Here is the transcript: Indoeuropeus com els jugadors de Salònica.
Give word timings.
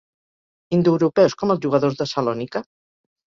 Indoeuropeus 0.77 1.37
com 1.41 1.53
els 1.55 1.61
jugadors 1.65 1.99
de 2.01 2.07
Salònica. 2.13 2.63